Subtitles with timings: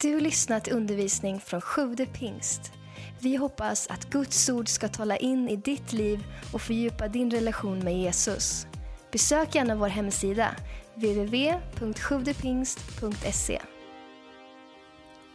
[0.00, 2.72] Du lyssnat till undervisning från Sjude pingst.
[3.20, 7.78] Vi hoppas att Guds ord ska tala in i ditt liv och fördjupa din relation
[7.78, 8.66] med Jesus.
[9.12, 10.56] Besök gärna vår hemsida,
[10.94, 13.62] www.sjuvdepingst.se.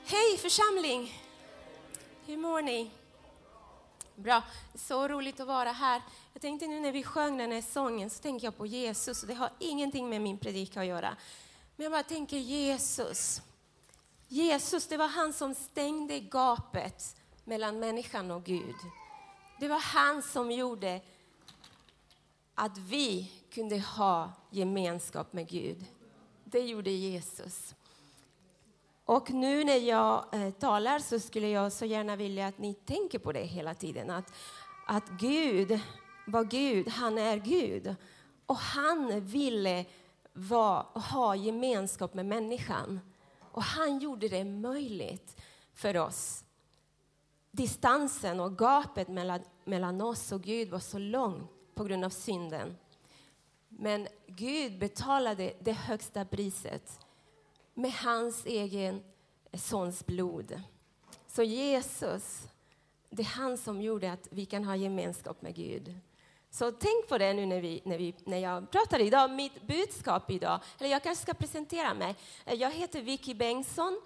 [0.05, 1.13] Hej församling!
[2.25, 2.91] Hur mår ni?
[4.15, 4.43] Bra,
[4.75, 6.01] så roligt att vara här.
[6.33, 9.27] Jag tänkte nu när vi sjöng den här sången så tänker jag på Jesus och
[9.27, 11.15] det har ingenting med min predikan att göra.
[11.75, 13.41] Men jag bara tänker Jesus.
[14.33, 18.75] Jesus, det var han som stängde gapet mellan människan och Gud.
[19.59, 21.01] Det var han som gjorde
[22.55, 25.85] att vi kunde ha gemenskap med Gud.
[26.43, 27.75] Det gjorde Jesus.
[29.05, 33.19] Och nu när jag eh, talar så skulle jag så gärna vilja att ni tänker
[33.19, 34.09] på det hela tiden.
[34.09, 34.33] Att,
[34.87, 35.79] att Gud
[36.27, 37.95] var Gud, han är Gud.
[38.45, 39.85] Och han ville
[40.33, 42.99] var, ha gemenskap med människan.
[43.51, 45.41] Och han gjorde det möjligt
[45.73, 46.43] för oss.
[47.51, 52.77] Distansen och gapet mellan, mellan oss och Gud var så långt på grund av synden.
[53.69, 56.99] Men Gud betalade det högsta priset
[57.73, 59.03] med hans egen
[59.53, 60.61] sons blod.
[61.27, 62.47] Så Jesus,
[63.09, 65.99] det är han som gjorde att vi kan ha gemenskap med Gud.
[66.53, 69.31] Så tänk på det nu när, vi, när, vi, när jag pratar idag.
[69.31, 72.15] Mitt budskap idag, eller jag kanske ska presentera mig.
[72.45, 74.01] Eh, jag heter Vicky Bengtsson,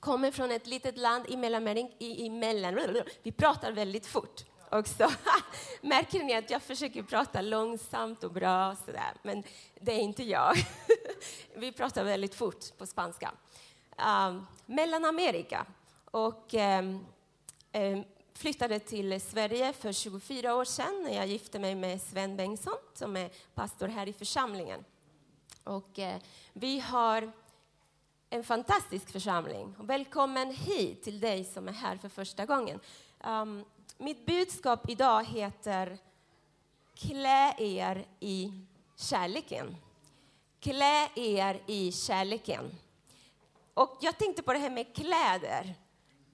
[0.00, 1.94] kommer från ett litet land i Mellanamerika.
[1.98, 2.78] I, i mellan,
[3.22, 5.10] vi pratar väldigt fort också.
[5.80, 9.42] Märker ni att jag försöker prata långsamt och bra och sådär, men
[9.80, 10.54] det är inte jag.
[11.56, 13.30] vi pratar väldigt fort på spanska.
[14.28, 15.66] Um, Mellanamerika.
[16.10, 17.06] Och um,
[17.72, 18.04] um,
[18.36, 23.16] flyttade till Sverige för 24 år sedan när jag gifte mig med Sven Bengtsson som
[23.16, 24.84] är pastor här i församlingen.
[25.64, 26.20] Och eh,
[26.52, 27.32] vi har
[28.30, 29.74] en fantastisk församling.
[29.78, 32.80] Välkommen hit till dig som är här för första gången.
[33.24, 33.64] Um,
[33.98, 35.98] mitt budskap idag heter
[36.94, 38.52] Klä er i
[38.96, 39.76] kärleken.
[40.60, 42.70] Klä er i kärleken.
[43.74, 45.74] Och jag tänkte på det här med kläder.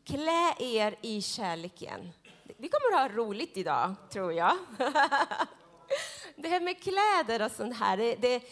[0.04, 2.12] Klä er i kärleken.
[2.56, 4.52] Vi kommer att ha roligt idag, tror jag.
[6.36, 8.42] Det här med kläder och sånt här, det, det,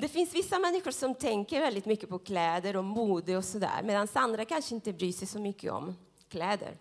[0.00, 4.08] det, finns vissa människor som tänker väldigt mycket på kläder och mode och sådär, medan
[4.14, 5.96] andra kanske inte bryr sig så mycket om
[6.28, 6.78] kläder.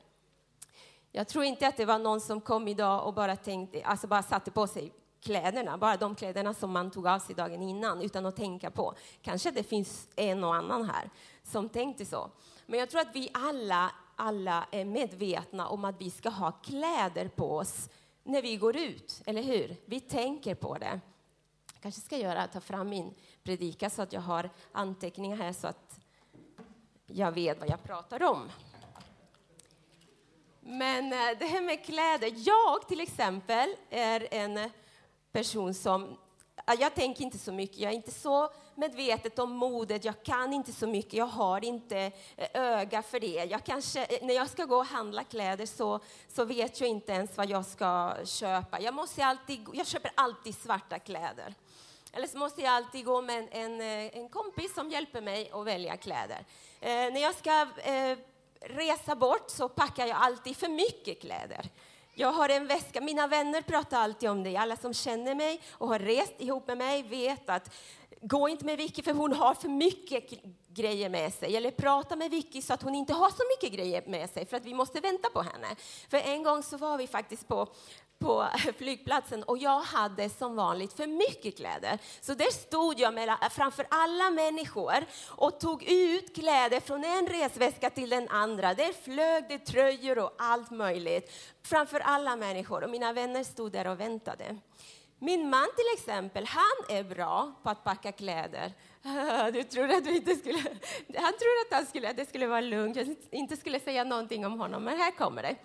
[1.12, 4.24] Jag tror inte att det var någon som kom idag och bara, tänkte, alltså bara
[4.24, 8.26] satte på sig kläderna, bara de kläderna som man tog av sig dagen innan utan
[8.26, 8.94] att tänka på.
[9.22, 11.10] Kanske det finns en och annan här
[11.44, 12.32] som tänkte så.
[12.66, 17.28] Men jag tror att vi alla, alla är medvetna om att vi ska ha kläder
[17.28, 17.90] på oss
[18.24, 19.76] när vi går ut, eller hur?
[19.86, 21.00] Vi tänker på det.
[21.74, 25.68] Jag kanske ska göra, ta fram min predika så att jag har anteckningar här så
[25.68, 26.00] att
[27.08, 28.50] jag vet vad jag pratar om.
[30.60, 32.34] Men eh, det här med kläder.
[32.36, 34.70] Jag till exempel är en
[35.32, 36.18] person som
[36.80, 40.72] jag tänker inte så mycket, jag är inte så medvetet om modet, jag kan inte
[40.72, 43.46] så mycket, jag har inte eh, öga för det.
[43.52, 47.12] Jag kanske, eh, när jag ska gå och handla kläder så, så vet jag inte
[47.12, 48.82] ens vad jag ska köpa.
[48.82, 51.56] Jag, måste alltid, jag köper alltid svarta kläder.
[52.14, 55.52] Eller så måste jag alltid gå med en, en, eh, en kompis som hjälper mig
[55.54, 56.46] att välja kläder.
[56.82, 58.18] Eh, när jag ska eh,
[58.62, 61.70] resa bort så packar jag alltid för mycket kläder.
[62.14, 64.58] Jag har en väska, mina vänner pratar alltid om det.
[64.58, 67.74] Alla som känner mig och har rest ihop med mig vet att
[68.22, 71.56] gå inte med Vicky för hon har för mycket grejer med sig.
[71.56, 74.58] Eller prata med Vicky så att hon inte har så mycket grejer med sig för
[74.58, 75.68] att vi måste vänta på henne.
[76.10, 77.68] För en gång så var vi faktiskt på
[78.22, 82.00] på flygplatsen och jag hade som vanligt för mycket kläder.
[82.22, 87.90] Så där stod jag mellan, framför alla människor och tog ut kläder från en resväska
[87.90, 88.74] till den andra.
[88.74, 91.32] Där flög det tröjor och allt möjligt
[91.64, 94.58] framför alla människor och mina vänner stod där och väntade.
[95.24, 98.74] Min man till exempel, han är bra på att packa kläder.
[99.54, 100.60] Du tror att du inte skulle...
[101.16, 104.46] Han tror att, han skulle, att det skulle vara lugnt, jag inte skulle säga någonting
[104.46, 105.56] om honom, men här kommer det.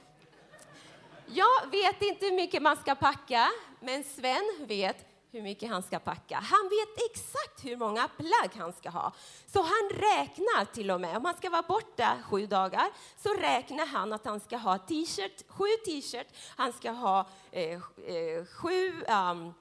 [1.27, 3.49] Jag vet inte hur mycket man ska packa,
[3.81, 6.37] men Sven vet hur mycket han ska packa.
[6.43, 9.13] Han vet exakt hur många plagg han ska ha.
[9.47, 11.17] Så han räknar till och med.
[11.17, 15.43] Om han ska vara borta sju dagar så räknar han att han ska ha t-shirt,
[15.49, 16.27] sju t-shirt,
[16.57, 19.55] han ska ha eh, eh sju um,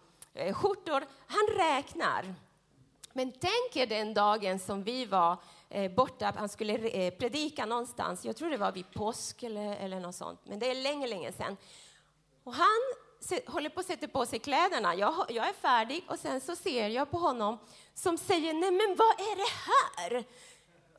[0.53, 1.05] skjortor.
[1.27, 2.35] Han räknar.
[3.13, 5.37] Men tänk er den dagen som vi var
[5.69, 9.99] eh, borta, han skulle eh, predika någonstans, jag tror det var vid påsk eller, eller
[9.99, 11.57] något sånt, men det är länge, länge sedan.
[12.43, 12.81] Och han
[13.47, 16.87] håller på att sätta på sig kläderna, jag, jag är färdig och sen så ser
[16.87, 17.59] jag på honom
[17.93, 20.25] som säger, nej men vad är det här?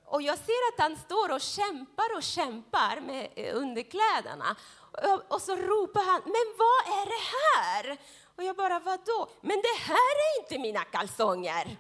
[0.05, 4.57] Och jag ser att han står och kämpar och kämpar med eh, underkläderna.
[4.93, 7.99] Och, och så ropar han, men vad är det här?
[8.37, 9.29] Och jag bara, vadå?
[9.41, 11.77] Men det här är inte mina kalsonger.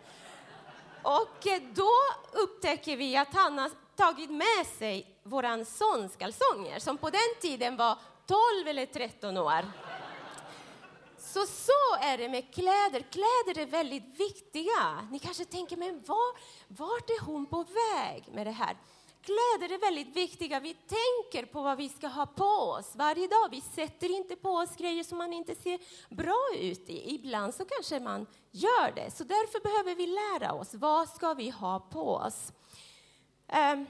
[1.02, 1.92] Och eh, då
[2.32, 7.76] upptäcker vi att han har tagit med sig våran sons kalsonger som på den tiden
[7.76, 9.64] var 12 eller 13 år.
[11.36, 13.00] Så så är det med kläder.
[13.00, 15.08] Kläder är väldigt viktiga.
[15.10, 16.38] Ni kanske tänker, men var,
[16.68, 18.76] vart är hon på väg med det här?
[19.22, 20.60] Kläder är väldigt viktiga.
[20.60, 23.48] Vi tänker på vad vi ska ha på oss varje dag.
[23.50, 25.80] Vi sätter inte på oss grejer som man inte ser
[26.14, 27.14] bra ut i.
[27.14, 29.10] Ibland så kanske man gör det.
[29.10, 30.74] Så därför behöver vi lära oss.
[30.74, 32.52] Vad ska vi ha på oss?
[33.72, 33.86] Um,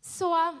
[0.00, 0.58] så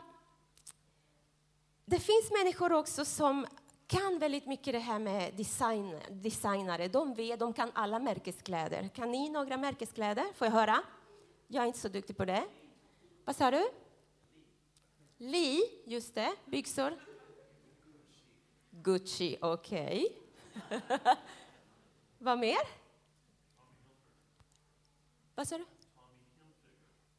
[1.84, 3.46] det finns människor också som
[3.92, 6.88] kan väldigt mycket det här med design, designare.
[6.88, 8.88] De, vet, de kan alla märkeskläder.
[8.88, 10.24] Kan ni några märkeskläder?
[10.34, 10.82] Får jag höra?
[11.46, 12.44] Jag är inte så duktig på det.
[13.24, 13.68] Vad sa du?
[15.18, 16.32] Li, just det.
[16.44, 16.98] Byxor?
[18.70, 20.06] Gucci, okej.
[20.54, 20.98] Okay.
[22.18, 22.82] Vad mer?
[25.34, 25.64] Vad sa du?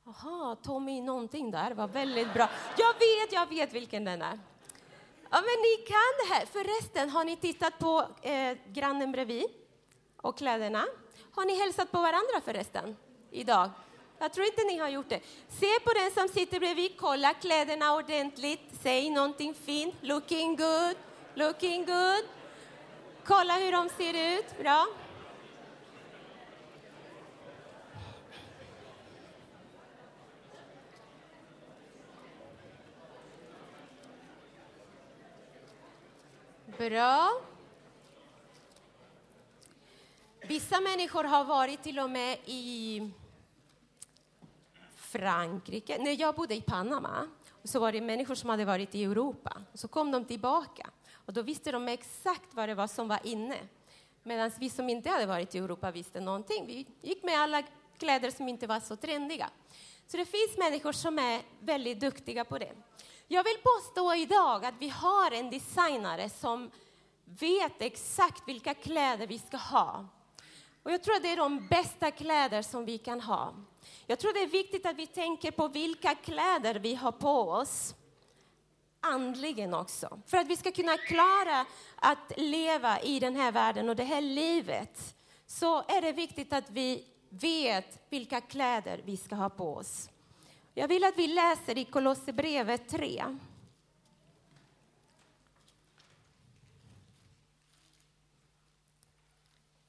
[0.06, 2.50] Jaha, Tommy någonting där var väldigt bra.
[2.78, 4.40] Jag vet, jag vet vilken den är.
[5.34, 6.46] Ja, men ni kan det här.
[6.46, 9.46] Förresten, har ni tittat på eh, grannen bredvid
[10.22, 10.86] och kläderna?
[11.32, 12.96] Har ni hälsat på varandra förresten
[13.32, 13.70] idag?
[14.20, 15.20] Jag tror inte ni har gjort det.
[15.50, 19.96] Se på den som sitter bredvid, kolla kläderna ordentligt, säg någonting fint.
[20.02, 20.96] Looking good,
[21.34, 22.26] looking good.
[23.24, 24.58] Kolla hur de ser ut.
[24.60, 24.88] Bra.
[36.78, 37.42] Bra.
[40.42, 43.12] Vissa människor har varit till och med i
[44.96, 45.98] Frankrike.
[45.98, 47.28] När jag bodde i Panama
[47.64, 49.62] så var det människor som hade varit i Europa.
[49.74, 50.90] Så kom de tillbaka
[51.26, 53.58] och då visste de exakt vad det var som var inne.
[54.24, 56.68] Medan vi som inte hade varit i Europa visste någonting.
[56.68, 57.64] Vi gick med alla
[57.98, 59.50] kläder som inte var så trendiga.
[60.08, 62.72] Så det finns människor som är väldigt duktiga på det.
[63.34, 66.72] Jag vill påstå idag att vi har en designare som
[67.26, 70.06] vet exakt vilka kläder vi ska ha.
[70.84, 73.54] Och jag tror att det är de bästa kläder som vi kan ha.
[74.08, 77.96] Jag tror det är viktigt att vi tänker på vilka kläder vi har på oss
[79.00, 80.20] andligen också.
[80.28, 81.66] För att vi ska kunna klara
[81.96, 85.16] att leva i den här världen och det här livet
[85.48, 90.10] så är det viktigt att vi vet vilka kläder vi ska ha på oss.
[90.74, 93.26] Jag vill att vi läser i Kolosserbrevet 3.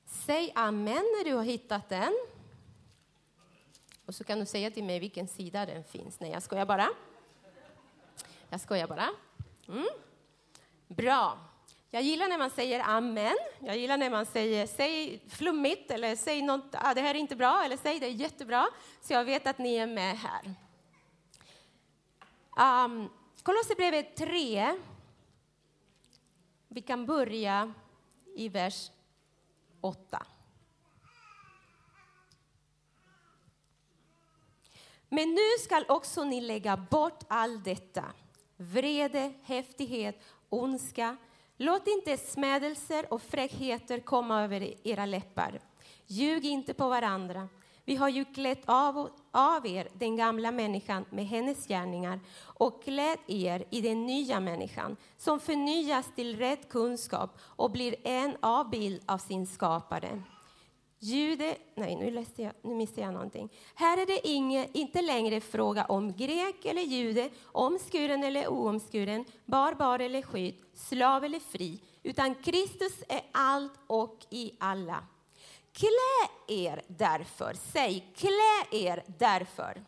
[0.07, 2.13] Säg amen när du har hittat den.
[4.07, 6.21] Och så kan du säga till mig vilken sida den finns.
[6.21, 6.89] Nej, jag skojar bara.
[8.49, 9.11] Jag skojar bara.
[9.69, 9.89] Mm.
[10.87, 11.39] Bra.
[11.91, 13.37] Jag gillar när man säger amen.
[13.59, 17.37] Jag gillar när man säger säg flummigt eller säg något, ah, det här är inte
[17.37, 18.69] bra eller säg det är jättebra.
[19.01, 20.55] Så jag vet att ni är med här.
[22.57, 23.11] Um,
[23.43, 24.77] Kolosserbrevet 3.
[26.69, 27.75] Vi kan börja
[28.35, 28.91] i vers
[29.81, 30.27] 8.
[35.09, 38.05] Men nu skall också ni lägga bort allt detta,
[38.57, 41.17] vrede, häftighet, ondska.
[41.57, 45.61] Låt inte smädelser och fräckheter komma över era läppar.
[46.07, 47.49] Ljug inte på varandra.
[47.85, 53.21] Vi har ju klätt av, av er den gamla människan med hennes gärningar och klätt
[53.27, 59.19] er i den nya människan som förnyas till rätt kunskap och blir en avbild av
[59.19, 60.23] sin skapare.
[60.99, 63.49] Jude, nej nu, läste jag, nu missade jag någonting.
[63.75, 69.99] Här är det inge, inte längre fråga om grek eller jude, omskuren eller oomskuren, barbar
[69.99, 75.05] eller skydd, slav eller fri, utan Kristus är allt och i alla.
[75.75, 79.85] Klä er därför, säg klä er därför.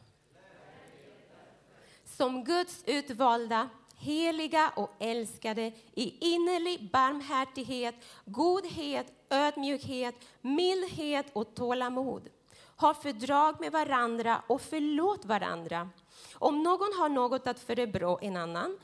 [2.04, 12.28] Som Guds utvalda, heliga och älskade i innerlig barmhärtighet, godhet, ödmjukhet, mildhet och tålamod.
[12.76, 15.90] Ha fördrag med varandra och förlåt varandra.
[16.34, 18.78] Om någon har något att förebrå en annan,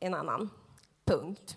[0.00, 0.50] en annan,
[1.04, 1.56] punkt.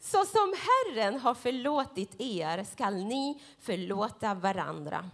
[0.00, 5.10] Så som Herren har förlåtit er skall ni förlåta varandra.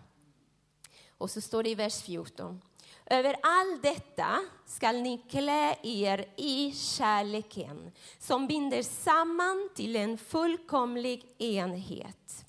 [1.19, 2.61] Och så står det i vers 14.
[3.07, 11.35] Över allt detta skall ni klä er i kärleken som binder samman till en fullkomlig
[11.39, 12.45] enhet.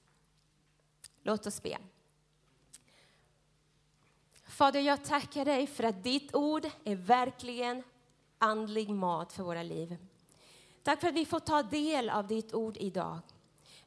[1.24, 1.78] Låt oss be.
[4.44, 7.84] Fader, jag tackar dig för att ditt ord är verkligen
[8.38, 9.98] andlig mat för våra liv.
[10.90, 13.20] Tack för att vi får ta del av ditt ord idag.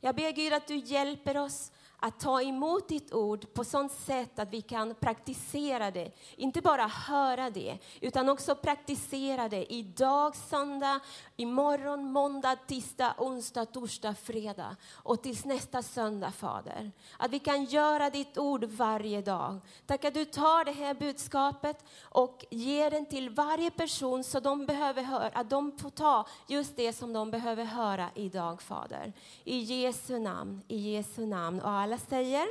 [0.01, 4.39] Jag ber Gud att du hjälper oss att ta emot ditt ord på sånt sätt
[4.39, 6.13] att vi kan praktisera det.
[6.37, 11.01] Inte bara höra det, utan också praktisera det idag, söndag,
[11.37, 16.93] imorgon, måndag, tisdag, onsdag, torsdag, fredag och tills nästa söndag, Fader.
[17.17, 19.61] Att vi kan göra ditt ord varje dag.
[19.87, 24.67] Tack att du tar det här budskapet och ger den till varje person så de
[24.67, 29.13] behöver höra, att de får ta just det som de behöver höra idag, Fader.
[29.45, 31.61] I Jesu namn, i Jesu namn.
[31.61, 32.49] Och alla säger?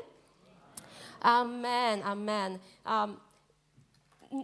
[1.20, 2.60] Amen, amen.
[2.84, 3.20] Um,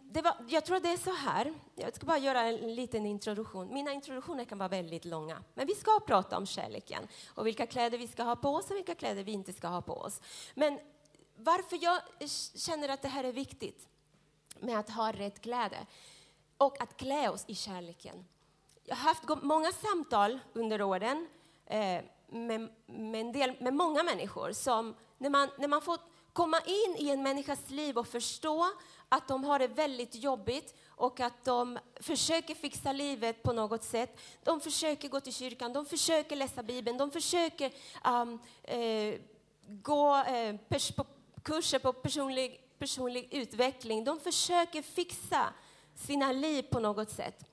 [0.04, 3.74] det var, jag tror det är så här, jag ska bara göra en liten introduktion.
[3.74, 7.98] Mina introduktioner kan vara väldigt långa, men vi ska prata om kärleken och vilka kläder
[7.98, 10.22] vi ska ha på oss och vilka kläder vi inte ska ha på oss.
[10.56, 10.80] Men
[11.36, 12.01] varför jag
[12.56, 13.88] känner att det här är viktigt
[14.60, 15.86] med att ha rätt kläder
[16.58, 18.25] och att klä oss i kärleken.
[18.84, 21.27] Jag har haft många samtal under åren
[21.66, 25.98] eh, med, med, en del, med många människor som när man, när man får
[26.34, 28.65] komma in i en människas liv och förstå
[29.10, 34.19] att de har det väldigt jobbigt och att de försöker fixa livet på något sätt.
[34.43, 37.72] De försöker gå till kyrkan, de försöker läsa Bibeln, de försöker
[38.05, 39.19] um, eh,
[39.67, 40.55] gå eh,
[40.96, 41.05] på
[41.43, 44.03] kurser på personlig, personlig utveckling.
[44.03, 45.53] De försöker fixa
[45.96, 47.46] sina liv på något sätt.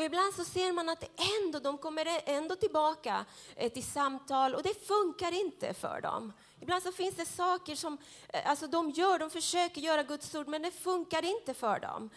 [0.00, 1.04] Och ibland så ser man att
[1.40, 3.24] ändå, de kommer ändå tillbaka
[3.56, 6.32] eh, till samtal och det funkar inte för dem.
[6.60, 10.48] Ibland så finns det saker som eh, alltså de gör, de försöker göra Guds ord,
[10.48, 12.10] men det funkar inte för dem.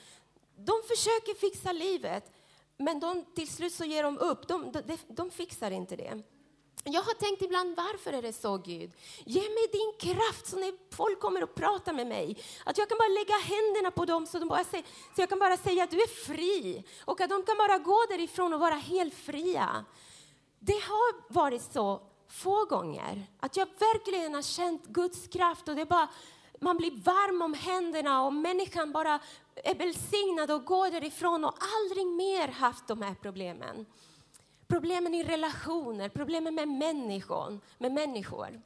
[0.56, 2.32] De försöker fixa livet,
[2.78, 4.48] men de, till slut så ger de upp.
[4.48, 6.24] De, de, de fixar inte det.
[6.84, 8.92] Jag har tänkt ibland, varför är det så Gud?
[9.26, 12.98] Ge mig din kraft så när folk kommer och pratar med mig, att jag kan
[12.98, 14.86] bara lägga händerna på dem så, de bara säger,
[15.16, 18.06] så jag kan bara säga att du är fri och att de kan bara gå
[18.10, 19.86] därifrån och vara helt fria.
[20.60, 25.86] Det har varit så få gånger att jag verkligen har känt Guds kraft och det
[25.86, 26.08] bara,
[26.60, 29.20] man blir varm om händerna och människan bara
[29.56, 33.86] är välsignad och går därifrån och aldrig mer haft de här problemen
[34.74, 38.62] problemen i relationer, problemen med människor, med människor.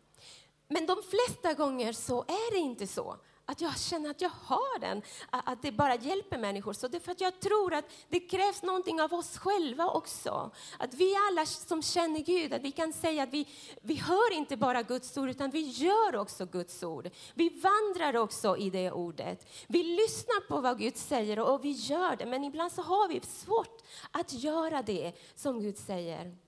[0.67, 3.17] Men de flesta gånger så är det inte så
[3.49, 6.73] att jag känner att jag har den, att det bara hjälper människor.
[6.73, 10.51] Så det är för att jag tror att det krävs någonting av oss själva också.
[10.79, 13.47] Att vi alla som känner Gud, att vi kan säga att vi,
[13.81, 17.09] vi hör inte bara Guds ord, utan vi gör också Guds ord.
[17.33, 19.47] Vi vandrar också i det ordet.
[19.67, 23.21] Vi lyssnar på vad Gud säger och vi gör det, men ibland så har vi
[23.21, 26.46] svårt att göra det som Gud säger.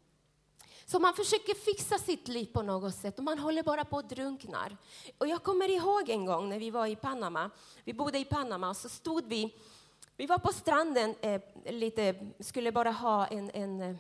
[0.92, 4.10] Så man försöker fixa sitt liv på något sätt och man håller bara på att
[4.10, 4.78] drunknar.
[5.18, 7.50] Och jag kommer ihåg en gång när vi var i Panama.
[7.84, 9.56] Vi bodde i Panama och så stod vi,
[10.18, 13.96] vi var på stranden eh, lite, skulle bara ha en, en eh,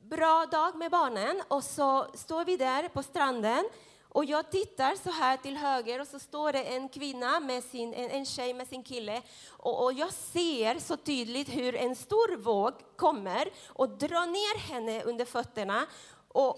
[0.00, 3.68] bra dag med barnen och så står vi där på stranden
[4.08, 7.94] och jag tittar så här till höger och så står det en kvinna, med sin,
[7.94, 9.22] en, en tjej med sin kille.
[9.48, 15.02] Och, och, jag ser så tydligt hur en stor våg kommer och drar ner henne
[15.02, 15.86] under fötterna.
[16.28, 16.56] Och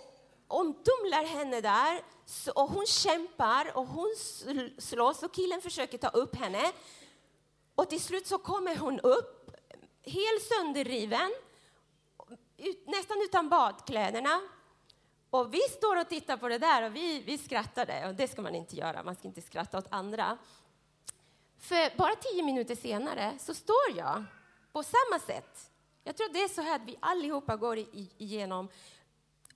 [0.49, 2.01] omtumlar henne där
[2.55, 4.15] och hon kämpar och hon
[4.79, 6.73] slåss och killen försöker ta upp henne.
[7.75, 9.51] Och till slut så kommer hon upp
[10.03, 11.33] helt sönderriven,
[12.87, 14.41] nästan utan badkläderna
[15.31, 18.09] och vi står och tittar på det där och vi, vi skrattade.
[18.09, 20.39] Och det ska man inte göra, man ska inte skratta åt andra.
[21.59, 24.25] För bara tio minuter senare så står jag
[24.73, 25.71] på samma sätt.
[26.05, 27.79] Jag tror det är så här att vi allihopa går
[28.19, 28.69] igenom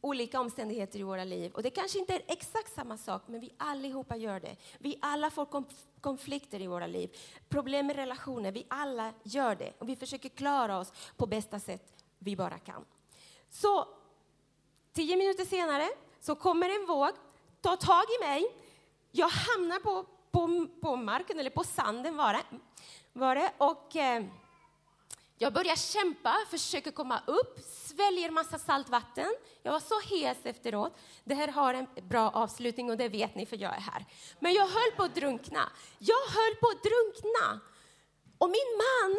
[0.01, 1.53] olika omständigheter i våra liv.
[1.53, 4.57] Och det kanske inte är exakt samma sak, men vi allihopa gör det.
[4.79, 5.65] Vi alla får
[6.01, 7.17] konflikter i våra liv,
[7.49, 8.53] problem med relationer.
[8.53, 12.85] Vi alla gör det och vi försöker klara oss på bästa sätt vi bara kan.
[13.51, 13.89] Så
[14.95, 15.89] Tio minuter senare
[16.21, 17.11] så kommer en våg,
[17.61, 18.57] tar tag i mig.
[19.11, 22.43] Jag hamnar på, på, på marken, eller på sanden var det.
[23.13, 23.53] Var det.
[23.59, 24.25] Och, eh,
[25.39, 29.35] jag börjar kämpa, försöker komma upp, sväljer massa saltvatten.
[29.63, 30.99] Jag var så hes efteråt.
[31.25, 34.05] Det här har en bra avslutning och det vet ni för jag är här.
[34.39, 35.73] Men jag höll på att drunkna.
[35.99, 37.61] Jag höll på att drunkna.
[38.39, 39.17] Och min man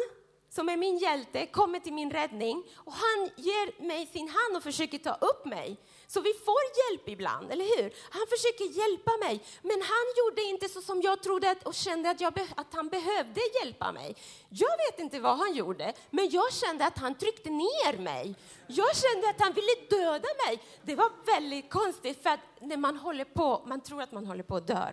[0.56, 4.62] som är min hjälte, kommer till min räddning och han ger mig sin hand och
[4.62, 5.76] försöker ta upp mig.
[6.06, 7.94] Så vi får hjälp ibland, eller hur?
[8.10, 12.20] Han försöker hjälpa mig, men han gjorde inte så som jag trodde och kände att,
[12.20, 14.16] jag, att han behövde hjälpa mig.
[14.48, 18.34] Jag vet inte vad han gjorde, men jag kände att han tryckte ner mig.
[18.66, 20.62] Jag kände att han ville döda mig.
[20.82, 24.42] Det var väldigt konstigt, för att när man håller på, man tror att man håller
[24.42, 24.92] på att dö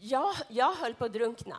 [0.00, 1.58] jag, jag höll på att drunkna.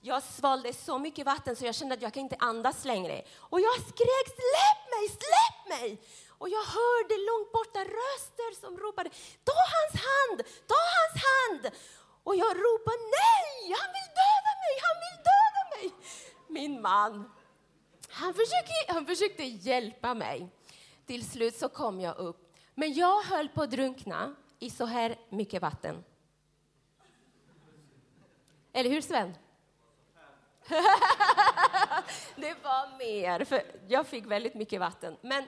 [0.00, 3.22] Jag svalde så mycket vatten så jag kände att jag kan inte andas längre.
[3.38, 5.98] Och jag skrek släpp mig, släpp mig!
[6.38, 9.10] Och jag hörde långt borta röster som ropade
[9.44, 11.74] ta hans hand, ta hans hand!
[12.22, 15.84] Och jag ropade nej, han vill döda mig, han vill döda mig!
[16.48, 17.32] Min man,
[18.08, 20.48] han försökte, han försökte hjälpa mig.
[21.06, 22.54] Till slut så kom jag upp.
[22.74, 26.04] Men jag höll på att drunkna i så här mycket vatten.
[28.72, 29.34] Eller hur Sven?
[32.36, 35.16] det var mer, för jag fick väldigt mycket vatten.
[35.20, 35.44] Men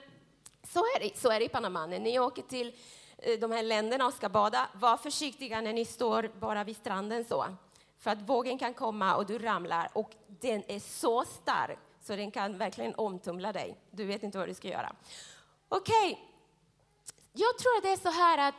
[0.63, 1.85] så är det, så är det i Panama.
[1.85, 2.75] När ni åker till
[3.17, 7.25] eh, de här länderna och ska bada, var försiktiga när ni står bara vid stranden
[7.25, 7.45] så.
[7.97, 12.31] För att vågen kan komma och du ramlar och den är så stark så den
[12.31, 13.77] kan verkligen omtumla dig.
[13.91, 14.95] Du vet inte vad du ska göra.
[15.69, 16.23] Okej, okay.
[17.33, 18.55] jag tror att det är så här att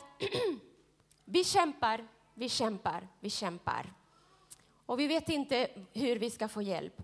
[1.25, 3.93] vi kämpar, vi kämpar, vi kämpar.
[4.85, 7.01] Och vi vet inte hur vi ska få hjälp.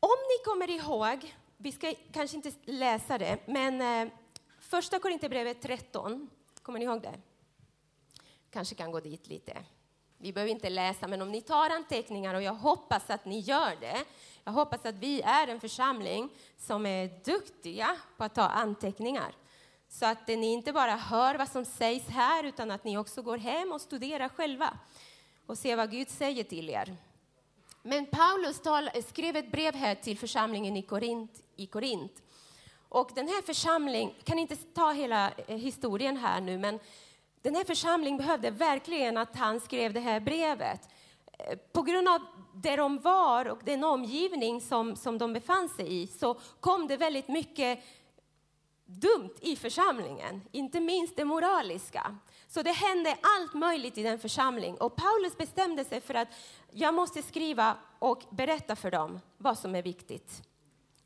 [0.00, 4.12] Om ni kommer ihåg, vi ska kanske inte läsa det, men eh,
[4.60, 6.30] första Korinthierbrevet 13,
[6.62, 7.14] kommer ni ihåg det?
[8.50, 9.56] Kanske kan gå dit lite.
[10.18, 13.76] Vi behöver inte läsa, men om ni tar anteckningar, och jag hoppas att ni gör
[13.80, 14.04] det.
[14.44, 19.34] Jag hoppas att vi är en församling som är duktiga på att ta anteckningar.
[19.88, 23.38] Så att ni inte bara hör vad som sägs här, utan att ni också går
[23.38, 24.78] hem och studerar själva
[25.46, 26.96] och se vad Gud säger till er.
[27.82, 32.22] Men Paulus tal, eh, skrev ett brev här till församlingen i Korint, i Korint.
[32.88, 36.78] Och den här församlingen, kan inte ta hela eh, historien här nu, men
[37.42, 40.88] den här församlingen behövde verkligen att han skrev det här brevet.
[41.38, 42.20] Eh, på grund av
[42.54, 46.96] där de var och den omgivning som, som de befann sig i så kom det
[46.96, 47.84] väldigt mycket
[48.84, 52.18] dumt i församlingen, inte minst det moraliska.
[52.54, 56.28] Så det hände allt möjligt i den församlingen och Paulus bestämde sig för att
[56.70, 60.42] jag måste skriva och berätta för dem vad som är viktigt.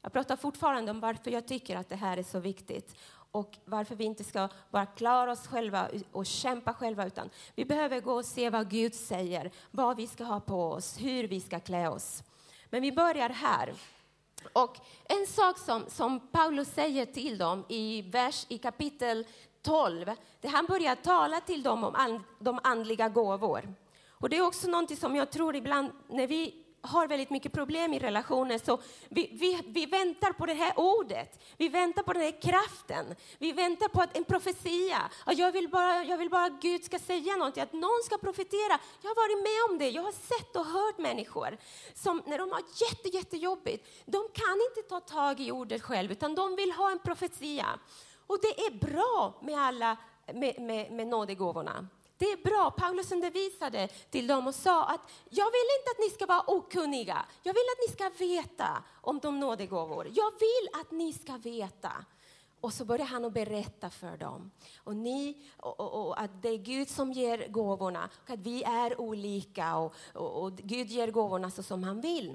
[0.02, 2.96] Jag pratar fortfarande om varför jag tycker att det här är så viktigt
[3.30, 8.00] och varför vi inte ska bara klara oss själva och kämpa själva, utan vi behöver
[8.00, 11.61] gå och se vad Gud säger, vad vi ska ha på oss, hur vi ska
[11.61, 12.22] klä oss.
[12.70, 13.74] Men vi börjar här.
[14.52, 19.26] Och en sak som, som Paulus säger till dem i, vers, i kapitel
[19.66, 23.74] 12, där han börjar tala till dem om and, de andliga gåvor.
[24.11, 27.94] Och det är också något som jag tror ibland när vi har väldigt mycket problem
[27.94, 31.42] i relationer så vi, vi, vi väntar på det här ordet.
[31.57, 33.14] Vi väntar på den här kraften.
[33.38, 35.11] Vi väntar på att en profetia.
[35.26, 38.79] Jag vill bara, jag vill bara att Gud ska säga någonting, att någon ska profetera.
[39.02, 39.90] Jag har varit med om det.
[39.90, 41.57] Jag har sett och hört människor
[41.94, 46.35] som när de har jätte, jättejobbigt, de kan inte ta tag i ordet själv utan
[46.35, 47.79] de vill ha en profetia.
[48.26, 49.96] Och det är bra med alla
[50.34, 51.88] med, med, med nådegåvorna.
[52.18, 52.70] Det är bra.
[52.70, 57.26] Paulus undervisade till dem och sa att jag vill inte att ni ska vara okunniga.
[57.42, 60.08] Jag vill att ni ska veta om de nådegåvor.
[60.12, 61.92] Jag vill att ni ska veta.
[62.60, 64.50] Och så började han att berätta för dem.
[64.76, 68.62] Och, ni, och, och, och, att det är Gud som ger gåvorna, och att vi
[68.62, 72.34] är olika och, och, Gud ger gåvorna så som han vill.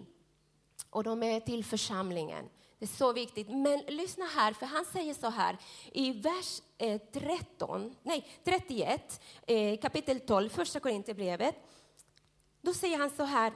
[0.89, 2.49] Och de är till församlingen.
[2.81, 3.49] Det är så viktigt.
[3.49, 5.57] Men lyssna här, för han säger så här
[5.91, 11.55] i vers eh, 13, nej, 31, eh, kapitel 12, första Korinthierbrevet.
[12.61, 13.53] Då säger han så här,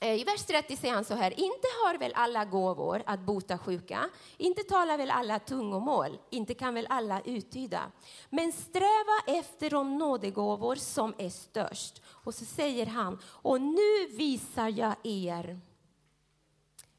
[0.00, 3.58] eh, i vers 30 säger han så här, inte har väl alla gåvor att bota
[3.58, 7.82] sjuka, inte talar väl alla tungomål, inte kan väl alla uttyda.
[8.30, 12.02] Men sträva efter de nådegåvor som är störst.
[12.06, 15.60] Och så säger han, och nu visar jag er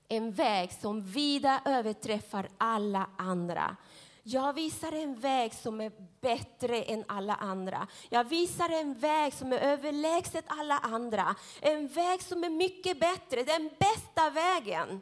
[0.07, 3.75] en väg som vida överträffar alla andra.
[4.23, 5.91] Jag visar en väg som är
[6.21, 7.87] bättre än alla andra.
[8.09, 11.35] Jag visar en väg som är överlägset alla andra.
[11.61, 15.01] En väg som är mycket bättre, den bästa vägen.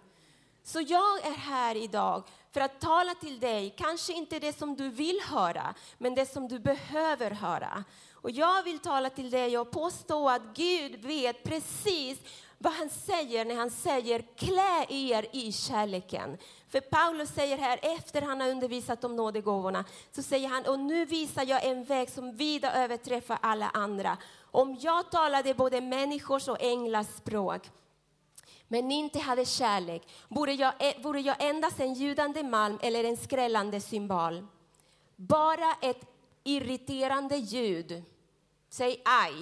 [0.63, 4.89] Så jag är här idag för att tala till dig, kanske inte det som du
[4.89, 7.83] vill höra, men det som du behöver höra.
[8.13, 12.19] Och jag vill tala till dig och påstå att Gud vet precis
[12.63, 16.37] vad han säger när han säger klä er i kärleken.
[16.67, 21.05] För Paulus säger här, efter han har undervisat om nådegåvorna, så säger han, och nu
[21.05, 24.17] visar jag en väg som vida överträffar alla andra.
[24.41, 27.61] Om jag talade både människors och änglars språk,
[28.67, 33.17] men inte hade kärlek, vore jag, e-, vore jag endast en ljudande malm eller en
[33.17, 34.47] skrällande symbol.
[35.15, 36.05] Bara ett
[36.43, 38.03] irriterande ljud.
[38.69, 39.33] Säg aj.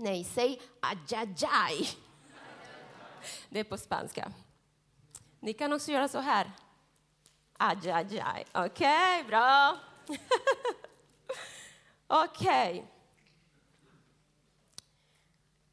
[0.00, 1.88] Nej, säg ajajaj.
[3.48, 4.32] Det är på spanska.
[5.40, 6.52] Ni kan också göra så här.
[7.52, 8.44] Ajajaj.
[8.52, 9.78] Okej, okay, bra.
[12.06, 12.70] Okej.
[12.70, 12.82] Okay.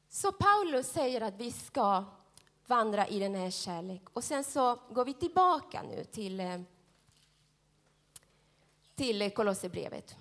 [0.10, 2.04] Så Paulus säger att vi ska
[2.68, 4.02] vandra i den här kärlek.
[4.14, 6.62] Och sen så går vi tillbaka nu till, eh,
[8.96, 10.16] till Kolosserbrevet.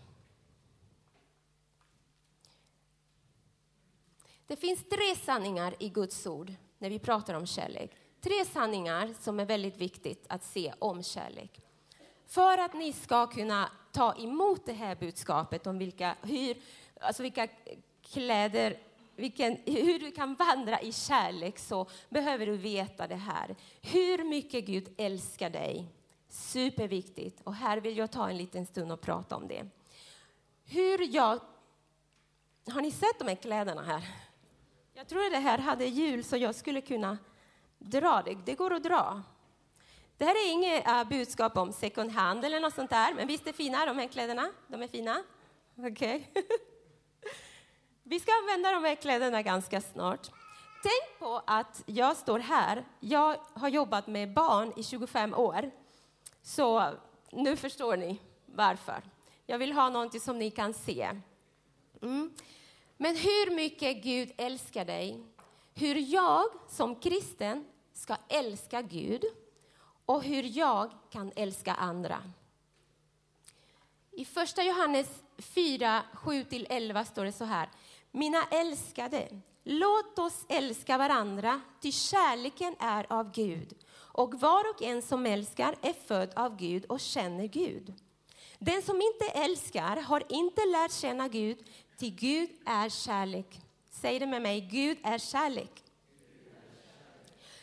[4.54, 7.90] Det finns tre sanningar i Guds ord när vi pratar om kärlek.
[8.20, 11.60] Tre sanningar som är väldigt viktigt att se om kärlek.
[12.26, 16.56] För att ni ska kunna ta emot det här budskapet om vilka, hur,
[17.00, 17.48] alltså vilka
[18.02, 18.78] kläder
[19.16, 23.56] vilken, hur du kan vandra i kärlek så behöver du veta det här.
[23.82, 25.86] Hur mycket Gud älskar dig.
[26.28, 27.40] Superviktigt.
[27.44, 29.66] Och här vill jag ta en liten stund och prata om det.
[30.64, 31.40] Hur jag...
[32.66, 34.23] Har ni sett de här kläderna här?
[34.96, 37.18] Jag tror det här hade hjul så jag skulle kunna
[37.78, 38.38] dra det.
[38.44, 39.22] Det går att dra.
[40.16, 43.46] Det här är inget äh, budskap om second hand eller något sånt där, men visst
[43.46, 44.50] är fina de här kläderna?
[44.68, 45.22] De är fina?
[45.78, 46.30] Okej.
[46.30, 46.42] Okay.
[48.02, 50.30] Vi ska använda de här kläderna ganska snart.
[50.82, 52.84] Tänk på att jag står här.
[53.00, 55.70] Jag har jobbat med barn i 25 år.
[56.42, 56.92] Så
[57.30, 59.02] nu förstår ni varför.
[59.46, 61.10] Jag vill ha någonting som ni kan se.
[62.02, 62.34] Mm.
[62.96, 65.24] Men hur mycket Gud älskar dig,
[65.74, 69.24] hur jag som kristen ska älska Gud
[70.06, 72.22] och hur jag kan älska andra.
[74.10, 77.68] I första Johannes 4, 7-11 står det så här.
[78.10, 79.28] Mina älskade,
[79.64, 83.74] låt oss älska varandra, ty kärleken är av Gud.
[83.94, 87.94] Och var och en som älskar är född av Gud och känner Gud.
[88.58, 91.58] Den som inte älskar har inte lärt känna Gud,
[91.98, 93.60] ty Gud är kärlek.
[93.90, 95.84] Säg det med mig, Gud är kärlek.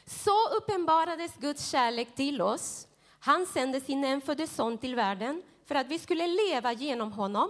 [0.06, 2.88] Så uppenbarades Guds kärlek till oss.
[3.20, 7.50] Han sände sin enfödde son till världen för att vi skulle leva genom honom.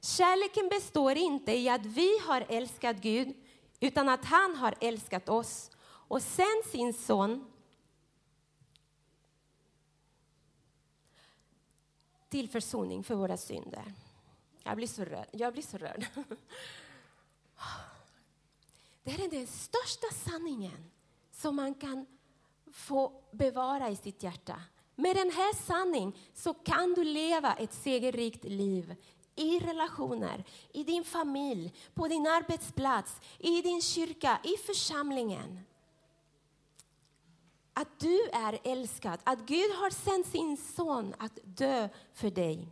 [0.00, 3.34] Kärleken består inte i att vi har älskat Gud,
[3.80, 7.52] utan att han har älskat oss och sänt sin son
[12.28, 13.92] till försoning för våra synder.
[14.62, 15.28] Jag blir så rörd.
[15.32, 16.06] Jag blir så rörd.
[19.04, 20.90] Det här är den största sanningen
[21.32, 22.06] som man kan
[22.72, 24.62] få bevara i sitt hjärta.
[24.94, 28.94] Med den här sanningen så kan du leva ett segerrikt liv
[29.34, 35.60] i relationer, i din familj, på din arbetsplats, i din kyrka, i församlingen.
[37.72, 42.68] Att du är älskad, att Gud har sänt sin son att dö för dig.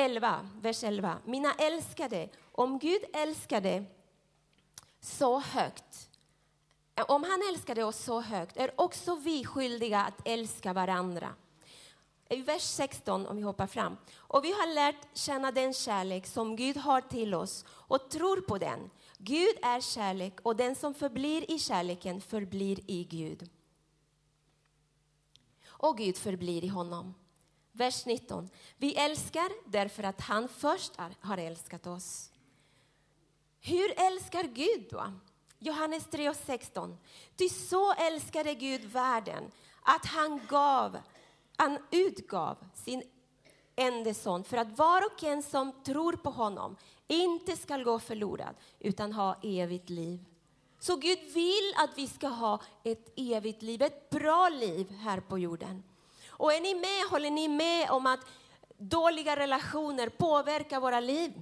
[0.00, 1.18] 11, vers 11.
[1.24, 3.84] Mina älskade, om Gud älskade
[5.00, 6.10] så högt
[7.08, 11.34] om han älskade oss så högt är också vi skyldiga att älska varandra.
[12.28, 13.96] I vers 16, om vi hoppar fram.
[14.16, 18.58] Och vi har lärt känna den kärlek som Gud har till oss och tror på
[18.58, 18.90] den.
[19.18, 23.50] Gud är kärlek och den som förblir i kärleken förblir i Gud.
[25.66, 27.14] Och Gud förblir i honom.
[27.72, 28.50] Vers 19.
[28.76, 32.30] Vi älskar därför att han först har älskat oss.
[33.60, 35.12] Hur älskar Gud då?
[35.58, 36.98] Johannes 3 och 16.
[37.36, 39.50] Ty så älskade Gud världen
[39.82, 40.98] att han gav,
[41.56, 43.02] han utgav sin
[43.76, 46.76] enda son för att var och en som tror på honom
[47.08, 50.24] inte ska gå förlorad utan ha evigt liv.
[50.78, 55.38] Så Gud vill att vi ska ha ett evigt liv, ett bra liv här på
[55.38, 55.82] jorden.
[56.40, 58.20] Och är ni med, håller ni med om att
[58.78, 61.32] dåliga relationer påverkar våra liv?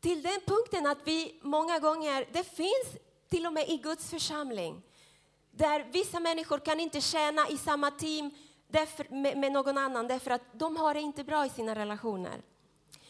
[0.00, 4.82] till den punkten att vi många gånger, det finns till och med i Guds församling,
[5.50, 8.30] där vissa människor kan inte tjäna i samma team
[8.68, 12.42] därför, med, med någon annan därför att de har det inte bra i sina relationer.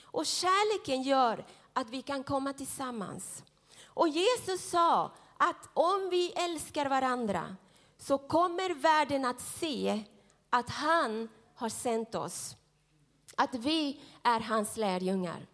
[0.02, 3.44] Och kärleken gör att vi kan komma tillsammans.
[3.86, 7.56] Och Jesus sa att om vi älskar varandra
[8.00, 10.04] så kommer världen att se
[10.50, 12.56] att han har sänt oss.
[13.36, 15.46] Att vi är hans lärjungar.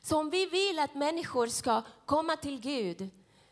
[0.00, 3.10] Så om vi vill att människor ska komma till Gud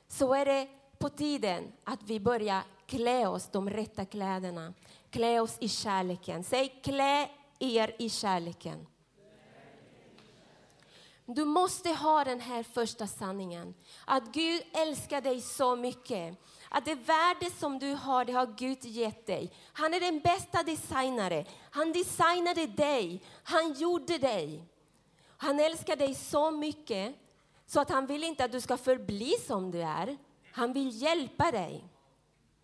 [0.08, 4.74] så är det på tiden att vi börjar klä oss de rätta kläderna.
[5.10, 6.44] Klä oss i kärleken.
[6.44, 8.86] Säg klä er i kärleken.
[11.34, 13.74] Du måste ha den här första sanningen.
[14.04, 16.38] Att Gud älskar dig så mycket.
[16.72, 19.52] Att det värde som du har, det har Gud gett dig.
[19.72, 21.44] Han är den bästa designare.
[21.70, 23.22] Han designade dig.
[23.42, 24.64] Han gjorde dig.
[25.36, 27.14] Han älskar dig så mycket
[27.66, 30.16] så att han vill inte att du ska förbli som du är.
[30.52, 31.84] Han vill hjälpa dig.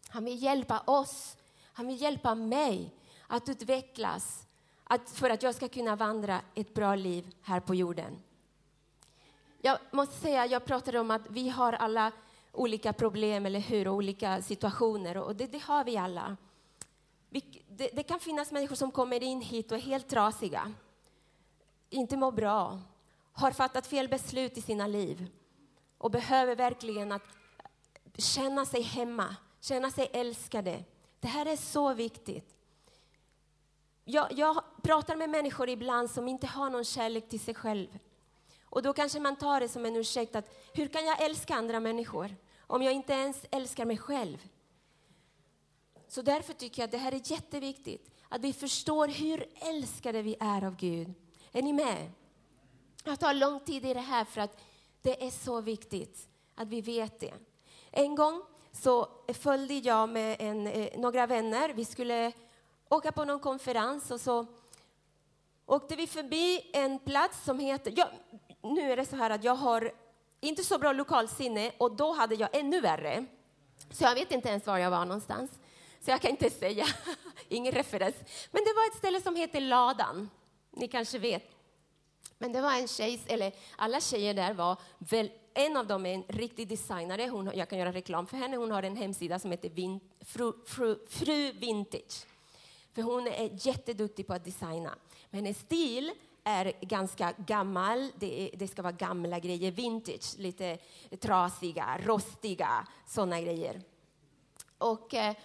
[0.09, 1.37] Han vill hjälpa oss.
[1.73, 2.95] Han vill hjälpa mig
[3.27, 4.47] att utvecklas
[4.85, 8.23] att, för att jag ska kunna vandra ett bra liv här på jorden.
[9.61, 12.13] jag måste säga, jag pratade om att vi har alla
[12.57, 16.37] olika problem, eller hur, och olika situationer, och det, det har vi alla.
[17.29, 20.73] Vi, det, det, kan finnas människor som kommer in hit och är helt trasiga,
[21.91, 22.81] inte mår bra,
[23.33, 25.31] har fattat fel beslut i sina liv
[25.99, 27.23] och behöver verkligen att
[28.19, 30.85] känna sig hemma, känna sig älskade.
[31.21, 32.55] Det här är så viktigt.
[34.05, 37.99] Jag, jag, pratar med människor ibland som inte har någon kärlek till sig själv.
[38.65, 41.81] Och då kanske man tar det som en ursäkt att hur kan jag älska andra
[41.81, 44.49] människor om jag inte ens älskar mig själv?
[46.09, 50.37] Så därför tycker jag att det här är jätteviktigt, att vi förstår hur älskade vi
[50.41, 51.15] är av Gud.
[51.53, 52.11] Är ni med?
[53.05, 54.61] Jag tar lång tid i det här för att
[55.03, 57.35] det är så viktigt att vi vet det.
[57.91, 61.69] En gång så följde jag med en, eh, några vänner.
[61.69, 62.33] Vi skulle
[62.89, 64.47] åka på någon konferens och så
[65.67, 67.93] åkte vi förbi en plats som heter...
[67.97, 68.09] Ja,
[68.63, 69.93] nu är det så här att jag har
[70.41, 73.25] inte så bra lokalsinne och då hade jag ännu värre.
[73.91, 75.51] Så jag vet inte ens var jag var någonstans.
[76.01, 76.87] Så jag kan inte säga,
[77.49, 78.17] ingen referens.
[78.51, 80.31] Men det var ett ställe som heter Ladan.
[80.71, 81.51] Ni kanske vet.
[82.39, 86.15] Men det var en tjej, eller alla tjejer där var väl, en av dem är
[86.15, 87.29] en riktig designare.
[87.29, 88.57] Hon, jag kan göra reklam för henne.
[88.57, 92.27] Hon har en hemsida som heter Vin, fru, fru, fru Vintage.
[92.93, 94.95] För hon är jätteduktig på att designa.
[95.31, 96.13] Men hennes stil
[96.47, 98.11] är ganska gammal.
[98.19, 100.79] Det, är, det, ska vara gamla grejer, vintage, lite
[101.21, 103.83] trasiga, rostiga, sådana grejer.
[104.79, 105.37] Och, eh,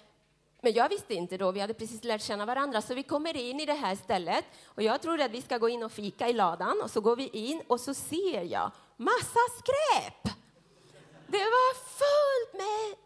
[0.62, 3.60] men jag visste inte då, vi hade precis lärt känna varandra, så vi kommer in
[3.60, 6.34] i det här stället och jag tror att vi ska gå in och fika i
[6.34, 10.36] ladan och så går vi in och så ser jag massa skräp.
[11.28, 12.98] Det var fullt med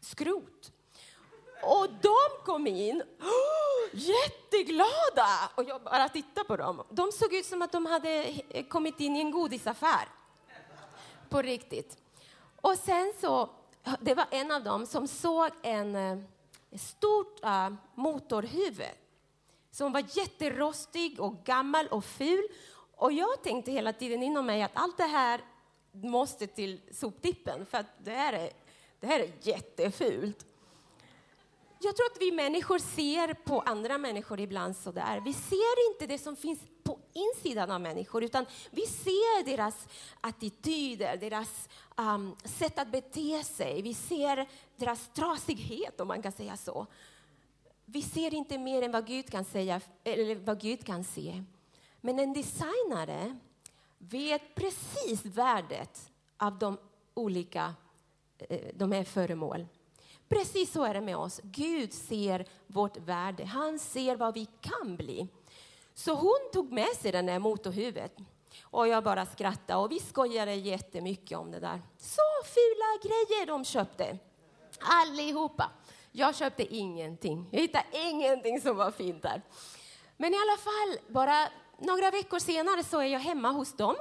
[0.00, 0.72] skrot.
[1.62, 3.02] Och de kom in
[3.96, 6.82] jätteglada och jag bara tittade på dem.
[6.90, 10.08] De såg ut som att de hade kommit in i en godisaffär.
[11.28, 11.98] På riktigt.
[12.60, 13.50] Och sen så,
[14.00, 16.18] det var en av dem som såg en, eh,
[16.78, 18.86] stort uh, motorhuvud
[19.70, 22.48] som var jätterostig och gammal och ful.
[22.96, 25.40] Och jag tänkte hela tiden inom mig att allt det här
[25.92, 28.50] måste till soptippen för att det här är,
[29.00, 30.46] det här är jättefult
[31.78, 35.20] jag tror att vi människor ser på andra människor ibland så där.
[35.20, 39.88] Vi ser inte det som finns på insidan av människor, utan vi ser deras
[40.20, 43.82] attityder, deras um, sätt att bete sig.
[43.82, 46.86] Vi ser deras trasighet, om man kan säga så.
[47.84, 51.44] Vi ser inte mer än vad Gud kan säga, eller vad Gud kan se.
[52.00, 53.38] Men en designare
[53.98, 56.78] vet precis värdet av de
[57.14, 57.74] olika
[58.38, 59.66] eh, de här föremål.
[60.28, 61.40] Precis så är det med oss.
[61.42, 63.44] Gud ser vårt värde.
[63.44, 65.28] Han ser vad vi kan bli.
[65.94, 68.16] Så hon tog med sig den där motorhuvudet.
[68.62, 71.82] Och jag bara skrattade och vi skojade jättemycket om det där.
[71.98, 74.18] Så fula grejer de köpte.
[74.80, 75.70] Allihopa.
[76.12, 77.48] Jag köpte ingenting.
[77.50, 79.42] Jag hittade ingenting som var fint där.
[80.16, 83.96] Men i alla fall, bara några veckor senare så är jag hemma hos dem.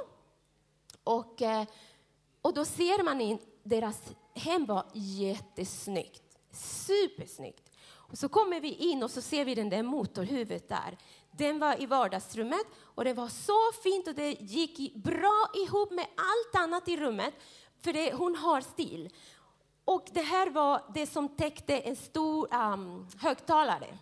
[1.03, 1.65] Och, eh,
[2.41, 4.01] och då ser man in deras
[4.35, 6.23] hem var jättesnyggt.
[6.51, 7.71] Supersnyggt.
[7.87, 10.97] Och så kommer vi in och så ser vi den där motorhuvudet där.
[11.31, 16.05] Den var i vardagsrummet och det var så fint och det gick bra ihop med
[16.15, 17.33] allt annat i rummet.
[17.79, 19.09] För det, hon har stil.
[19.85, 23.97] Och det här var det som täckte en stor um, högtalare.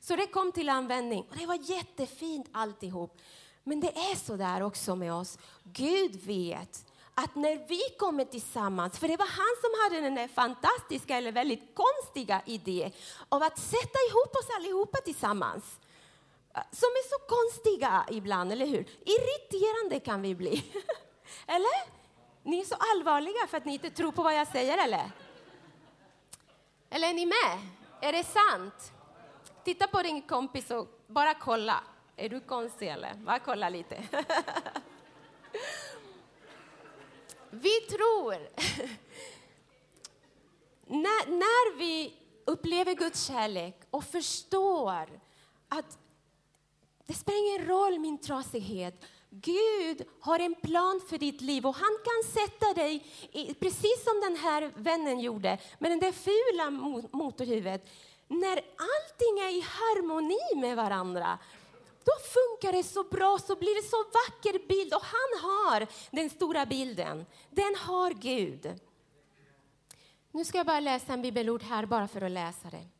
[0.00, 3.20] Så det kom till användning och det var jättefint alltihop.
[3.64, 5.38] Men det är så där också med oss.
[5.64, 6.87] Gud vet
[7.20, 11.32] att när vi kommer tillsammans, för det var han som hade den där fantastiska eller
[11.32, 12.92] väldigt konstiga idén
[13.28, 15.64] av att sätta ihop oss allihopa tillsammans.
[16.54, 18.88] Eh, som är så konstiga ibland, eller hur?
[19.04, 20.72] Irriterande kan vi bli.
[21.46, 21.98] eller?
[22.42, 25.10] Ni är så allvarliga för att ni inte tror på vad jag säger, eller?
[26.90, 27.58] Eller är ni med?
[28.00, 28.92] Är det sant?
[29.64, 31.80] Titta på din kompis och bara kolla.
[32.16, 33.14] Är du konstig eller?
[33.14, 34.02] Bara kolla lite.
[37.50, 38.32] Vi tror,
[40.86, 45.20] när, när vi upplever Guds kärlek och förstår
[45.68, 45.98] att
[47.06, 49.04] det spelar ingen roll min trasighet.
[49.30, 54.20] Gud har en plan för ditt liv och han kan sätta dig, i, precis som
[54.20, 56.70] den här vännen gjorde, med den där fula
[57.12, 57.88] motorhuvudet.
[58.28, 61.38] När allting är i harmoni med varandra,
[62.08, 64.94] då funkar det så bra, så blir det så vacker bild.
[64.94, 67.26] Och han har den stora bilden.
[67.50, 68.80] Den har Gud.
[70.32, 72.97] Nu ska jag bara läsa en bibelord här, bara för att läsa det.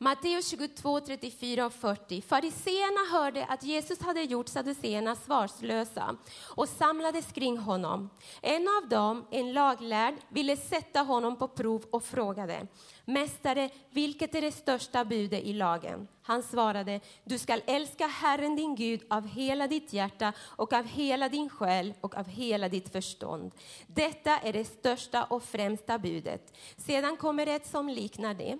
[0.00, 2.22] Matteus 22, 34 och 40.
[2.22, 6.16] Fariseerna hörde att Jesus hade gjort saduceerna svarslösa
[6.56, 8.10] och samlades kring honom.
[8.42, 12.66] En av dem, en laglärd, ville sätta honom på prov och frågade
[13.04, 16.08] Mästare, vilket är det största budet i lagen?
[16.22, 21.28] Han svarade, du skall älska Herren din Gud av hela ditt hjärta och av hela
[21.28, 23.52] din själ och av hela ditt förstånd.
[23.86, 26.56] Detta är det största och främsta budet.
[26.76, 28.58] Sedan kommer ett som liknar det.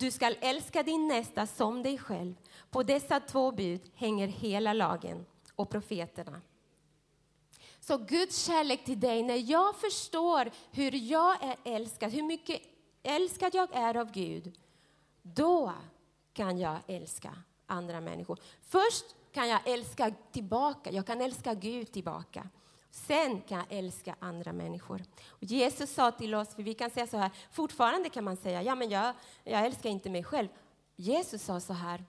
[0.00, 2.34] Du skall älska din nästa som dig själv.
[2.70, 6.40] På dessa två bud hänger hela lagen och profeterna.
[7.80, 12.62] Så Guds kärlek till dig, när jag förstår hur jag är älskad, hur mycket
[13.02, 14.58] älskad jag är av Gud,
[15.22, 15.72] då
[16.32, 17.36] kan jag älska
[17.66, 18.38] andra människor.
[18.60, 22.48] Först kan jag älska tillbaka, jag kan älska Gud tillbaka.
[22.90, 25.02] Sen kan jag älska andra människor.
[25.28, 28.62] Och Jesus sa till oss, för vi kan säga så här, fortfarande kan man säga,
[28.62, 30.48] ja men jag, jag älskar inte mig själv.
[30.96, 32.04] Jesus sa så här,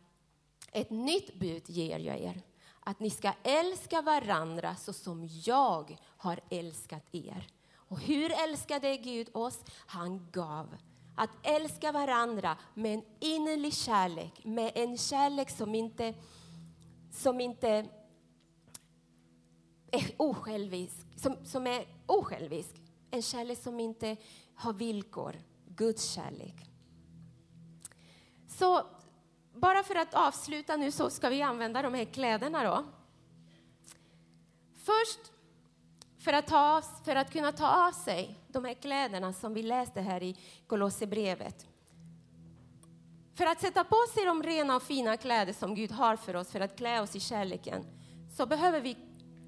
[0.71, 2.41] ett nytt bud ger jag er,
[2.79, 7.47] att ni ska älska varandra så som jag har älskat er.
[7.75, 9.59] Och hur älskade Gud oss?
[9.85, 10.75] Han gav.
[11.15, 16.13] Att älska varandra med en innerlig kärlek, med en kärlek som inte,
[17.11, 17.85] som inte
[19.91, 22.75] är osjälvisk, som, som är osjälvisk.
[23.11, 24.17] En kärlek som inte
[24.55, 25.35] har villkor.
[25.65, 26.55] Guds kärlek.
[28.47, 28.85] Så
[29.53, 32.85] bara för att avsluta nu så ska vi använda de här kläderna då.
[34.75, 35.31] Först
[36.19, 40.01] för att, ta, för att kunna ta av sig de här kläderna som vi läste
[40.01, 41.67] här i Kolosserbrevet.
[43.33, 46.51] För att sätta på sig de rena och fina kläder som Gud har för oss,
[46.51, 47.85] för att klä oss i kärleken,
[48.37, 48.97] så behöver vi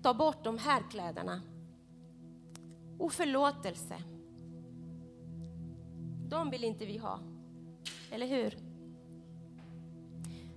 [0.03, 1.41] ta bort de här kläderna.
[2.99, 3.95] Och förlåtelse,
[6.29, 7.19] De vill inte vi ha.
[8.11, 8.57] Eller hur?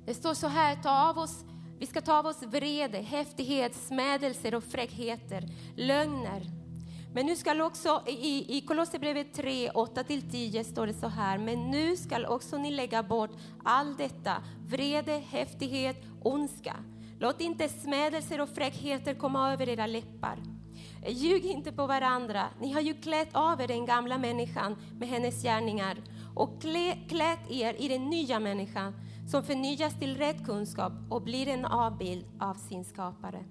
[0.07, 1.45] Det står så här, ta av oss,
[1.79, 6.43] vi ska ta av oss vrede, häftighet, smädelser och fräckheter, lögner.
[7.15, 11.97] Men nu ska också, i, i Kolosserbrevet 3, 8-10 står det så här, men nu
[11.97, 13.31] ska också ni lägga bort
[13.65, 16.77] all detta, vrede, häftighet, ondska
[17.19, 20.43] Låt inte smädelser och fräckheter komma över era läppar.
[21.09, 22.47] Ljug inte på varandra.
[22.61, 25.97] Ni har ju klätt av er den gamla människan med hennes gärningar
[26.35, 26.63] och
[27.09, 28.93] klätt er i den nya människan
[29.29, 33.45] som förnyas till rätt kunskap och blir en avbild av sin skapare.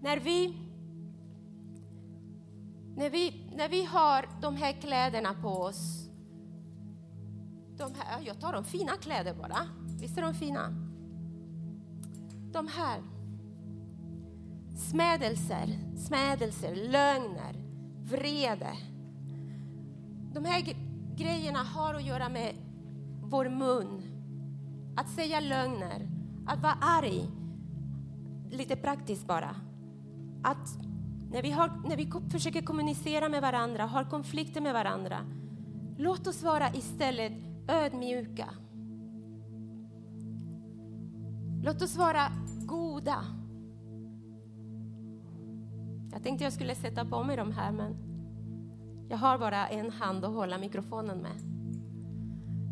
[0.00, 0.54] När vi,
[2.96, 6.08] när vi, när vi har de här kläderna på oss,
[7.78, 9.58] de här, jag tar de fina kläder bara,
[10.00, 10.89] visst är de fina?
[12.52, 13.02] De här
[14.76, 17.54] smädelser, smädelser, lögner,
[18.02, 18.72] vrede.
[20.34, 20.76] De här
[21.16, 22.54] grejerna har att göra med
[23.22, 24.02] vår mun.
[24.96, 26.08] Att säga lögner,
[26.46, 27.30] att vara arg.
[28.50, 29.56] Lite praktiskt bara.
[30.42, 30.68] Att
[31.30, 35.18] när vi, har, när vi försöker kommunicera med varandra, har konflikter med varandra,
[35.98, 37.32] låt oss vara istället
[37.68, 38.48] ödmjuka.
[41.62, 42.32] Låt oss vara
[42.66, 43.24] goda.
[46.12, 47.96] Jag tänkte jag skulle sätta på mig de här, men
[49.08, 51.36] jag har bara en hand att hålla mikrofonen med.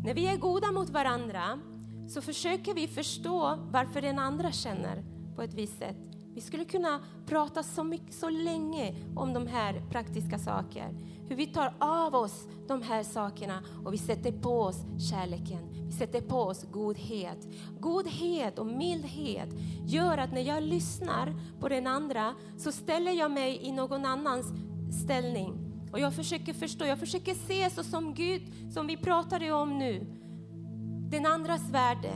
[0.05, 1.59] När vi är goda mot varandra
[2.07, 5.03] så försöker vi förstå varför den andra känner
[5.35, 5.97] på ett visst sätt.
[6.33, 10.89] Vi skulle kunna prata så, mycket, så länge om de här praktiska sakerna.
[11.27, 15.68] Hur vi tar av oss de här sakerna och vi sätter på oss kärleken.
[15.89, 17.47] Vi sätter på oss godhet.
[17.79, 19.49] Godhet och mildhet
[19.85, 24.45] gör att när jag lyssnar på den andra så ställer jag mig i någon annans
[25.03, 25.53] ställning.
[25.91, 28.41] Och jag försöker förstå, jag försöker se så som Gud,
[28.73, 30.05] som vi pratade om nu.
[31.11, 32.13] Den andras värde,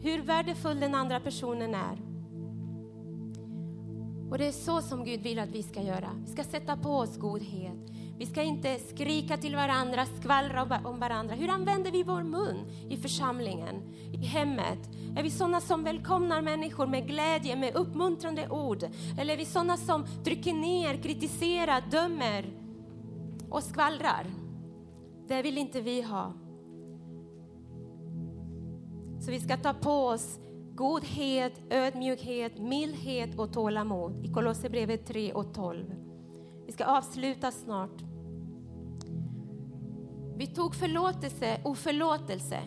[0.00, 2.02] hur värdefull den andra personen är.
[4.30, 6.10] Och det är så som Gud vill att vi ska göra.
[6.26, 7.90] Vi ska sätta på oss godhet.
[8.18, 11.34] Vi ska inte skrika till varandra, skvallra om varandra.
[11.34, 12.56] Hur använder vi vår mun
[12.88, 14.78] i församlingen, i hemmet?
[15.16, 18.84] Är vi sådana som välkomnar människor med glädje, med uppmuntrande ord?
[19.18, 22.44] Eller är vi sådana som trycker ner, kritiserar, dömer
[23.50, 24.26] och skvallrar?
[25.28, 26.32] Det vill inte vi ha.
[29.20, 30.38] Så vi ska ta på oss
[30.74, 35.94] godhet, ödmjukhet, mildhet och tålamod i Kolosserbrevet 3 och 12.
[36.66, 38.07] Vi ska avsluta snart.
[40.38, 42.60] Vi tog förlåtelse och förlåtelse.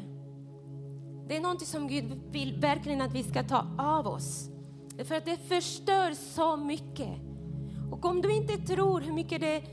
[1.28, 4.50] Det är något som Gud vill verkligen att vi ska ta av oss.
[5.04, 7.10] För att det förstör så mycket.
[7.92, 9.64] Och om du inte tror hur mycket det,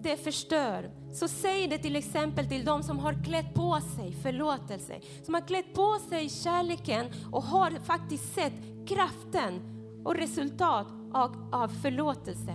[0.00, 0.90] det förstör.
[1.12, 5.40] Så säg det till exempel till de som har klätt på sig förlåtelse, som har
[5.40, 8.54] klätt på sig kärleken och har faktiskt sett
[8.86, 9.60] kraften
[10.04, 12.54] och resultat av, av förlåtelse.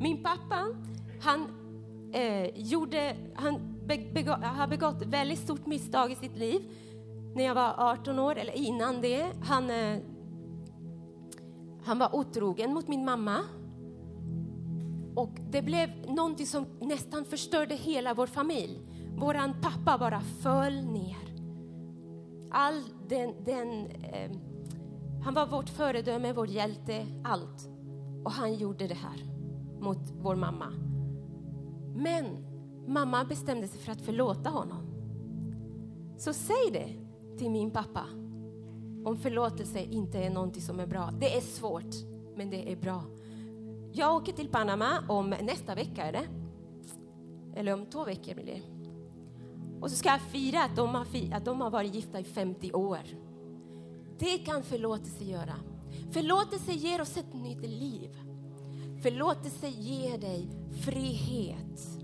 [0.00, 0.66] Min pappa,
[1.20, 1.46] han,
[2.14, 6.62] eh, gjorde, han begå, har begått ett väldigt stort misstag i sitt liv
[7.34, 9.26] när jag var 18 år, eller innan det.
[9.42, 9.98] Han, eh,
[11.84, 13.38] han var otrogen mot min mamma.
[15.14, 18.80] Och det blev någonting som nästan förstörde hela vår familj.
[19.16, 21.16] Vår pappa bara föll ner.
[22.50, 24.30] All den, den eh,
[25.24, 27.68] han var vårt föredöme, vår hjälte, allt.
[28.24, 29.24] Och han gjorde det här
[29.80, 30.72] mot vår mamma.
[31.94, 32.51] Men
[32.86, 34.82] mamma bestämde sig för att förlåta honom.
[36.18, 36.88] Så säg det
[37.38, 38.06] till min pappa
[39.04, 41.10] om förlåtelse inte är någonting som är bra.
[41.20, 41.94] Det är svårt,
[42.36, 43.04] men det är bra.
[43.92, 46.26] Jag åker till Panama om nästa vecka, är det?
[47.56, 48.62] Eller om två veckor blir det.
[49.80, 52.72] Och så ska jag fira att de har, att de har varit gifta i 50
[52.72, 53.00] år.
[54.18, 55.54] Det kan förlåtelse göra.
[56.10, 58.10] Förlåtelse ger oss ett nytt liv.
[59.02, 60.48] Förlåtelse ger dig
[60.84, 62.01] frihet.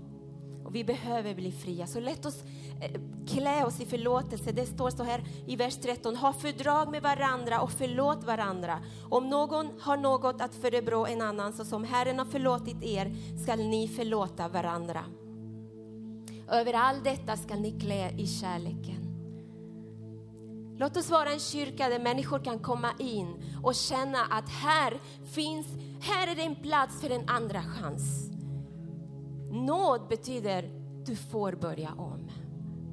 [0.69, 1.87] Och vi behöver bli fria.
[1.87, 2.43] Så låt oss
[2.81, 4.51] eh, klä oss i förlåtelse.
[4.51, 6.15] Det står så här i vers 13.
[6.15, 8.79] Ha fördrag med varandra och förlåt varandra.
[9.09, 13.59] Om någon har något att förebrå en annan så som Herren har förlåtit er skall
[13.59, 15.03] ni förlåta varandra.
[16.51, 19.05] Över allt detta skall ni klä i kärleken.
[20.79, 24.99] Låt oss vara en kyrka där människor kan komma in och känna att här
[25.33, 25.67] finns,
[26.01, 28.38] här är det en plats för en andra chans.
[29.51, 30.69] Nåd betyder
[31.05, 32.29] du får börja om.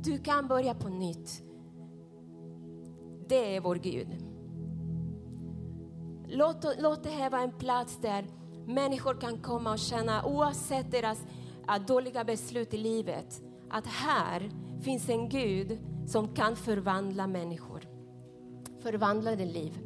[0.04, 1.42] Du kan börja på nytt.
[3.28, 4.08] Det är vår Gud.
[6.28, 8.26] Låt, låt det här vara en plats där
[8.66, 11.18] människor kan komma och känna, oavsett deras
[11.86, 14.50] dåliga beslut i livet, att här
[14.82, 17.80] finns en Gud som kan förvandla människor.
[18.82, 19.78] Förvandla ditt liv.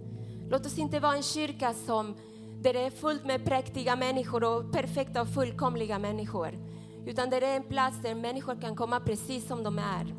[0.50, 2.14] Låt oss inte vara en kyrka som,
[2.62, 6.58] där det är fullt med präktiga människor och perfekta och fullkomliga människor.
[7.06, 10.14] Utan där det är en plats där människor kan komma precis som de är.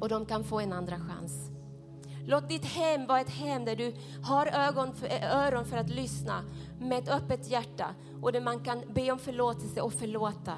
[0.00, 1.50] Och de kan få en andra chans.
[2.26, 6.44] Låt ditt hem vara ett hem där du har ögon för, öron för att lyssna
[6.80, 10.54] med ett öppet hjärta och där man kan be om förlåtelse och förlåta.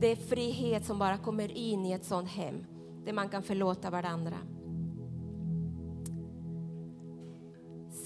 [0.00, 2.64] Det är frihet som bara kommer in i ett sånt hem
[3.04, 4.36] där man kan förlåta varandra.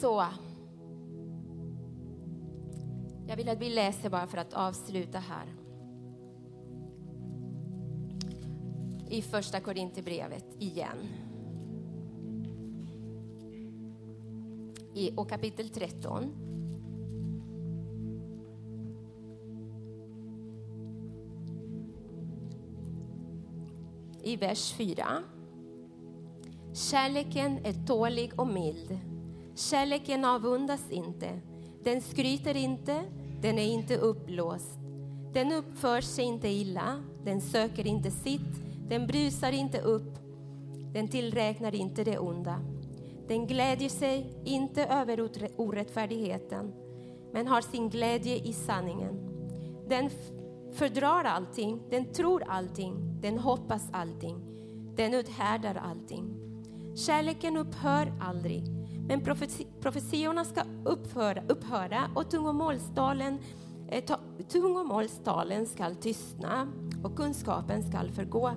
[0.00, 0.24] Så.
[3.28, 5.46] Jag vill att vi läser bara för att avsluta här.
[9.08, 10.96] I första Korinthierbrevet igen.
[14.94, 16.46] I, och kapitel 13.
[24.22, 25.06] I vers 4.
[26.72, 28.98] Kärleken är tålig och mild.
[29.54, 31.40] Kärleken avundas inte.
[31.86, 33.02] Den skryter inte,
[33.40, 34.78] den är inte uppblåst.
[35.32, 40.18] Den uppför sig inte illa, den söker inte sitt, den brusar inte upp,
[40.92, 42.60] den tillräknar inte det onda.
[43.28, 46.72] Den glädjer sig inte över orättfärdigheten,
[47.32, 49.18] men har sin glädje i sanningen.
[49.88, 50.10] Den
[50.72, 54.36] fördrar allting, den tror allting, den hoppas allting,
[54.96, 56.46] den uthärdar allting.
[56.96, 58.62] Kärleken upphör aldrig,
[59.08, 59.20] men
[59.80, 63.38] profetiorna ska upphöra, upphöra och tungomålstalen,
[63.88, 64.04] eh,
[64.48, 66.68] tungomålstalen ska tystna
[67.02, 68.50] och kunskapen ska förgå.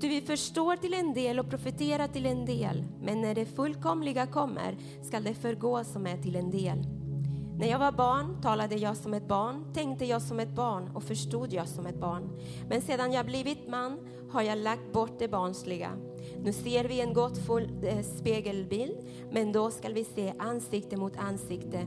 [0.00, 4.26] Du vi förstår till en del och profeterar till en del, men när det fullkomliga
[4.26, 6.78] kommer skall det förgå som är till en del.
[7.58, 11.02] När jag var barn talade jag som ett barn, tänkte jag som ett barn och
[11.02, 12.40] förstod jag som ett barn.
[12.68, 13.98] Men sedan jag blivit man
[14.30, 15.90] har jag lagt bort det barnsliga.
[16.42, 18.96] Nu ser vi en gåtfull eh, spegelbild,
[19.30, 21.86] men då skall vi se ansikte mot ansikte.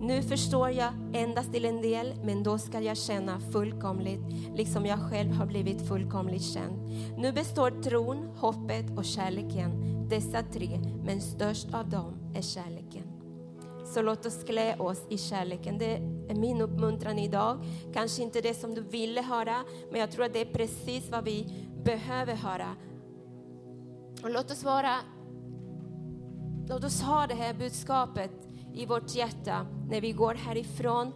[0.00, 4.20] Nu förstår jag endast till en del, men då skall jag känna fullkomligt,
[4.56, 6.90] liksom jag själv har blivit fullkomligt känd.
[7.18, 9.70] Nu består tron, hoppet och kärleken,
[10.08, 13.02] dessa tre, men störst av dem är kärleken.
[13.94, 15.78] Så låt oss klä oss i kärleken.
[15.78, 15.94] Det
[16.28, 17.64] är min uppmuntran idag.
[17.92, 19.56] Kanske inte det som du ville höra,
[19.90, 22.76] men jag tror att det är precis vad vi behöver höra.
[24.22, 24.96] Och låt oss vara
[26.68, 28.30] Låt oss ha det här budskapet
[28.74, 31.12] i vårt hjärta när vi går härifrån.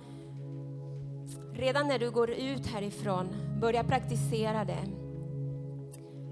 [1.52, 3.28] Redan när du går ut härifrån,
[3.60, 4.84] börja praktisera det.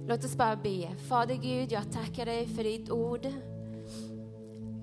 [0.09, 0.97] Låt oss bara be.
[1.09, 3.27] Fader Gud, jag tackar dig för ditt ord.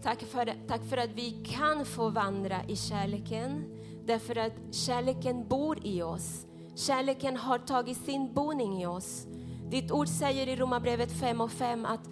[0.03, 3.65] Tack för, tack för att vi kan få vandra i kärleken,
[4.05, 6.45] därför att kärleken bor i oss.
[6.75, 9.27] Kärleken har tagit sin boning i oss.
[9.69, 12.09] Ditt ord säger i Romarbrevet 5 och 5 att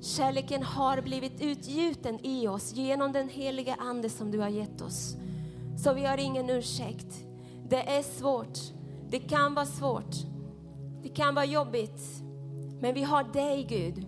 [0.00, 5.16] kärleken har blivit utgjuten i oss genom den helige Ande som du har gett oss.
[5.84, 7.24] Så vi har ingen ursäkt.
[7.68, 8.58] Det är svårt.
[9.10, 10.14] Det kan vara svårt.
[11.02, 12.02] Det kan vara jobbigt.
[12.80, 14.06] Men vi har dig Gud.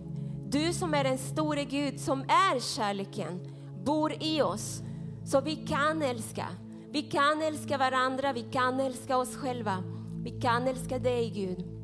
[0.49, 3.39] Du som är den store Gud, som är kärleken,
[3.85, 4.81] bor i oss.
[5.25, 6.47] Så vi kan älska.
[6.91, 9.83] Vi kan älska varandra, vi kan älska oss själva.
[10.23, 11.80] Vi kan älska dig Gud.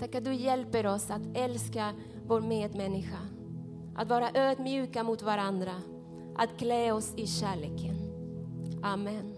[0.00, 1.94] Tack att du hjälper oss att älska
[2.26, 3.18] vår medmänniska.
[3.96, 5.72] Att vara ödmjuka mot varandra.
[6.36, 7.96] Att klä oss i kärleken.
[8.82, 9.36] Amen.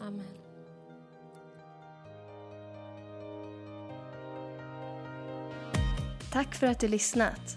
[0.00, 0.26] Amen.
[6.32, 7.56] Tack för att du lyssnat.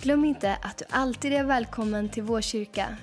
[0.00, 2.96] Glöm inte att du alltid är välkommen till vår kyrka.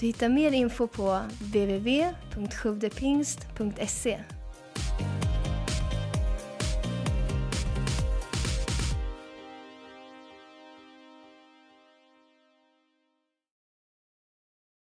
[0.00, 4.20] Du hittar mer info på www.sjuvdepingst.se